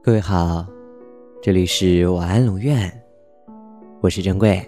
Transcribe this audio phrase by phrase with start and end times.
[0.00, 0.64] 各位好，
[1.42, 2.90] 这里是晚安龙院，
[4.00, 4.64] 我是珍贵。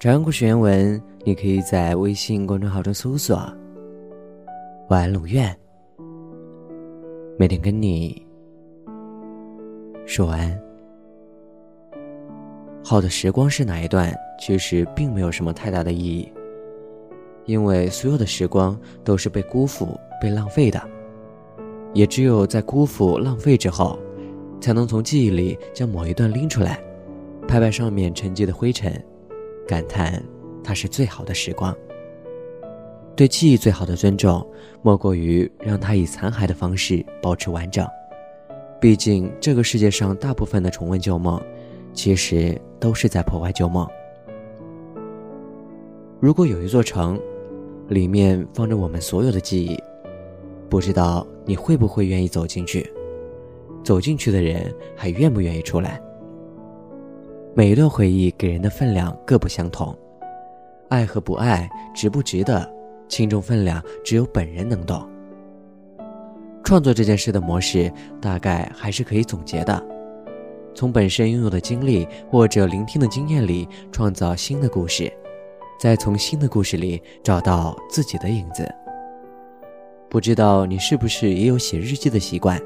[0.00, 3.36] 长安故事原文，你可以在微信公众号中搜索
[4.88, 5.54] “晚安龙院”，
[7.38, 8.26] 每天跟你
[10.06, 10.60] 说晚安。
[12.82, 14.12] 好的时光是哪一段？
[14.40, 16.32] 其实并没有什么太大的意义，
[17.44, 19.86] 因为所有的时光都是被辜负、
[20.20, 20.82] 被浪费的。
[21.94, 23.98] 也只有在辜负、浪费之后，
[24.60, 26.78] 才能从记忆里将某一段拎出来，
[27.48, 28.92] 拍拍上面沉积的灰尘，
[29.66, 30.22] 感叹
[30.62, 31.74] 它是最好的时光。
[33.16, 34.44] 对记忆最好的尊重，
[34.82, 37.86] 莫过于让它以残骸的方式保持完整。
[38.80, 41.40] 毕竟，这个世界上大部分的重温旧梦，
[41.92, 43.88] 其实都是在破坏旧梦。
[46.18, 47.20] 如果有一座城，
[47.88, 49.78] 里面放着我们所有的记忆。
[50.68, 52.90] 不知道你会不会愿意走进去？
[53.82, 56.00] 走进去的人还愿不愿意出来？
[57.54, 59.96] 每一段回忆给人的分量各不相同，
[60.88, 62.68] 爱和不爱，值不值得，
[63.08, 65.06] 轻重分量只有本人能懂。
[66.64, 69.80] 创作这件事的模式，大概还是可以总结的：
[70.74, 75.12] 从本身拥有的经历或者聆听的经验里创造新的故事，
[75.78, 78.66] 再从新的故事里找到自己的影子。
[80.14, 82.56] 不知道你是不是也有写日记的习惯，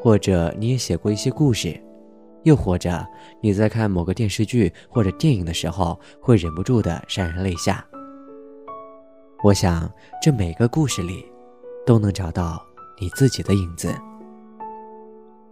[0.00, 1.76] 或者你也写过一些故事，
[2.44, 3.04] 又或者
[3.40, 7.84] 你在看某个电视剧或者电影的时候会忍不住的潸然泪下。
[9.42, 9.90] 我想
[10.22, 11.26] 这每个故事里，
[11.84, 12.64] 都能找到
[13.00, 13.92] 你自己的影子。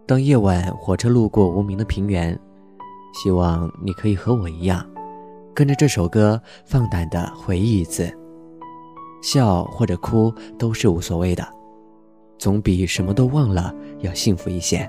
[0.06, 2.38] 当夜晚火车路过无名的平原，
[3.12, 4.88] 希望你可以和我一样，
[5.52, 8.08] 跟着这首歌放胆的回忆一次。
[9.24, 11.42] 笑或者哭都是无所谓的，
[12.38, 14.88] 总比什么都忘了要幸福一些。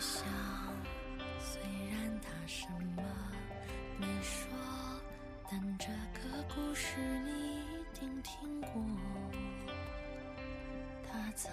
[0.00, 0.24] 想，
[1.38, 2.66] 虽然他什
[2.96, 3.02] 么
[3.98, 4.48] 没说，
[5.50, 6.96] 但这个故事
[7.26, 8.82] 你一定听过。
[11.06, 11.52] 他曾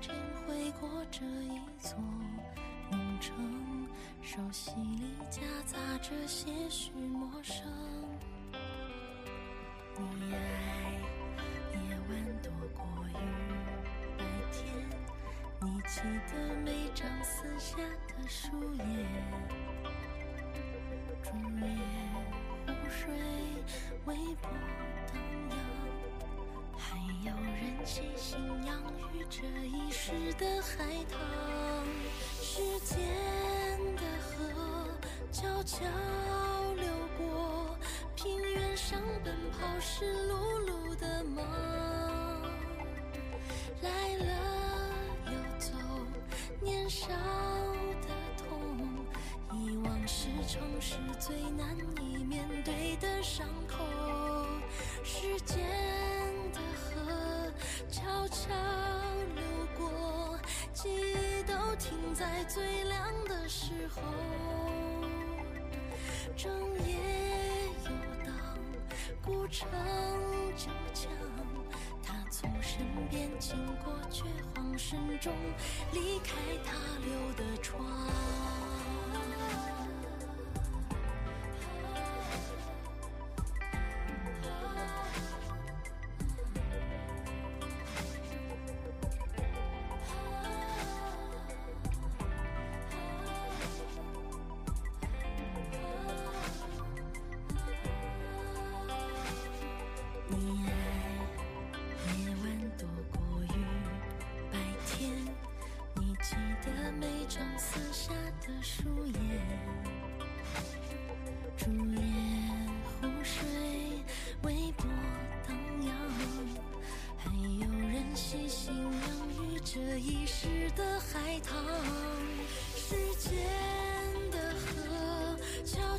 [0.00, 0.14] 经
[0.46, 1.98] 回过这一座
[2.92, 3.88] 农城，
[4.22, 7.66] 熟悉里夹杂着些许陌生。
[9.96, 10.38] 你爱
[11.74, 13.12] 夜晚躲过雨，
[14.16, 14.97] 白天。
[15.98, 16.32] 记得
[16.64, 17.76] 每张撕下
[18.06, 18.84] 的树叶，
[21.24, 21.66] 竹叶
[22.64, 23.10] 湖水
[24.06, 24.48] 微波
[25.08, 25.18] 荡
[25.50, 25.52] 漾，
[26.78, 28.80] 还有人细心养
[29.12, 31.18] 育这遗失的海棠。
[32.40, 32.96] 时间
[33.96, 34.30] 的河
[35.32, 35.84] 悄悄
[36.76, 36.86] 流
[37.18, 37.76] 过，
[38.14, 40.30] 平原上奔跑湿漉
[40.64, 41.44] 漉的梦，
[43.82, 44.27] 来了。
[46.98, 47.06] 少
[48.02, 48.48] 的痛，
[49.52, 53.84] 遗忘是城市最难以面对的伤口。
[55.04, 55.58] 时间
[56.52, 57.52] 的河
[57.88, 58.48] 悄悄
[59.36, 59.44] 流
[59.76, 60.36] 过，
[60.72, 64.02] 记忆都停在最亮的时候。
[66.36, 66.52] 整
[66.84, 66.96] 夜
[67.84, 67.90] 游
[68.26, 68.34] 荡，
[69.24, 69.68] 古城
[70.56, 71.12] 旧墙。
[72.30, 72.78] 从身
[73.10, 74.22] 边经过，却
[74.78, 75.32] 声中
[75.92, 76.72] 离开他
[77.04, 77.84] 留的窗。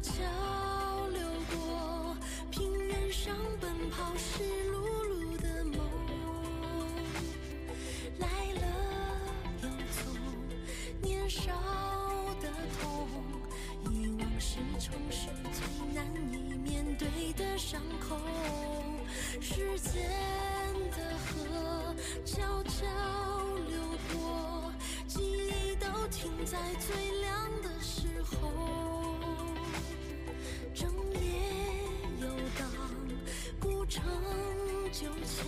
[0.01, 1.19] 悄悄流
[1.51, 2.15] 过，
[2.51, 4.77] 平原上奔跑，湿漉
[5.09, 5.77] 漉的梦。
[8.17, 8.61] 来了
[9.61, 10.01] 又走，
[11.01, 11.51] 年少
[12.41, 12.49] 的
[12.79, 13.07] 痛，
[13.91, 15.61] 遗忘是城市最
[15.93, 18.17] 难以面对的伤口。
[19.41, 20.01] 时间
[20.95, 22.85] 的河，悄悄
[23.67, 23.81] 流
[24.13, 24.71] 过，
[25.07, 27.18] 记忆都停在最。
[35.39, 35.47] 墙，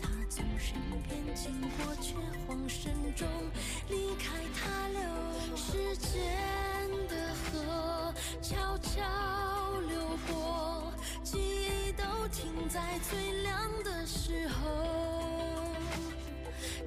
[0.00, 0.74] 他从身
[1.06, 2.14] 边经过，却
[2.46, 3.28] 慌神中
[3.88, 4.98] 离开他留。
[5.56, 6.10] 时间
[7.08, 9.00] 的河悄悄
[9.88, 10.92] 流过，
[11.22, 15.72] 记忆都停在最亮的时候。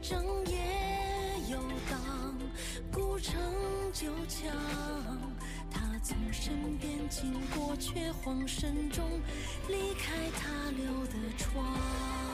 [0.02, 0.58] 整夜
[1.50, 1.60] 游
[1.90, 2.38] 荡，
[2.92, 3.40] 古城
[3.94, 4.52] 旧墙，
[6.04, 9.04] 从身边经过却慌神中
[9.68, 12.31] 离开他留的窗。